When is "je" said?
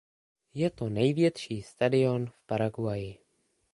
0.53-0.69